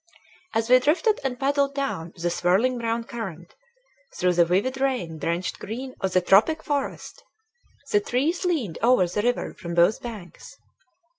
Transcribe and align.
As 0.55 0.67
we 0.67 0.79
drifted 0.79 1.19
and 1.23 1.39
paddled 1.39 1.75
down 1.75 2.11
the 2.15 2.31
swirling 2.31 2.79
brown 2.79 3.03
current, 3.03 3.53
through 4.15 4.33
the 4.33 4.45
vivid 4.45 4.81
rain 4.81 5.19
drenched 5.19 5.59
green 5.59 5.93
of 6.01 6.13
the 6.13 6.21
tropic 6.21 6.63
forest, 6.63 7.21
the 7.91 7.99
trees 7.99 8.43
leaned 8.43 8.79
over 8.81 9.05
the 9.05 9.21
river 9.21 9.53
from 9.53 9.75
both 9.75 10.01
banks. 10.01 10.57